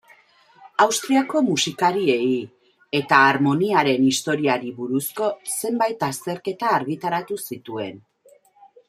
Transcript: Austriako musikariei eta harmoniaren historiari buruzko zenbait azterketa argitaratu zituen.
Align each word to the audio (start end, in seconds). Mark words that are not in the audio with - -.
Austriako 0.85 1.41
musikariei 1.49 2.31
eta 2.99 3.19
harmoniaren 3.25 4.07
historiari 4.13 4.73
buruzko 4.79 5.29
zenbait 5.61 6.07
azterketa 6.09 6.73
argitaratu 6.79 7.39
zituen. 7.51 8.03